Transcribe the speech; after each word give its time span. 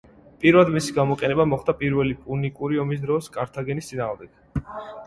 პირველად 0.43 0.71
მისი 0.75 0.95
გამოყენება 0.95 1.45
მოხდა 1.51 1.75
პირველი 1.83 2.17
პუნიკური 2.25 2.83
ომის 2.87 3.07
დროს, 3.07 3.31
კართაგენის 3.39 3.93
წინააღმდეგ. 3.93 4.65